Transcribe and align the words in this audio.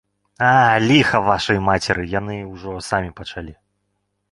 А, 0.45 0.51
ліха 0.91 1.21
вашай 1.27 1.61
мацеры, 1.67 2.07
яны 2.19 2.39
ўжо 2.53 2.75
самі 2.91 3.15
пачалі. 3.23 3.57